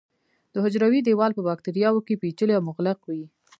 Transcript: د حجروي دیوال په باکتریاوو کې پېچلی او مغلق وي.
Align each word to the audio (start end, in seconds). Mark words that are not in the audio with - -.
د 0.53 0.55
حجروي 0.63 0.99
دیوال 1.03 1.31
په 1.35 1.41
باکتریاوو 1.49 2.05
کې 2.07 2.19
پېچلی 2.21 2.53
او 2.57 2.63
مغلق 2.69 2.99
وي. 3.07 3.25